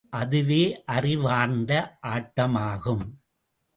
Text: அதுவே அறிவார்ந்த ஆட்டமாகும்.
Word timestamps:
அதுவே 0.09 0.83
அறிவார்ந்த 0.85 1.99
ஆட்டமாகும். 2.07 3.05